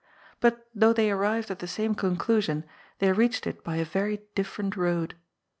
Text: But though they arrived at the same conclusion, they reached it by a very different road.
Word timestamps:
But 0.39 0.67
though 0.73 0.93
they 0.93 1.11
arrived 1.11 1.51
at 1.51 1.59
the 1.59 1.67
same 1.67 1.93
conclusion, 1.93 2.65
they 2.97 3.11
reached 3.11 3.45
it 3.45 3.63
by 3.63 3.75
a 3.75 3.85
very 3.85 4.23
different 4.33 4.75
road. 4.75 5.13